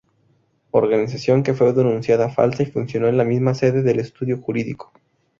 [0.71, 4.91] Organización que fue denunciada falsa y funcionó en la misma sede del estudio jurídico.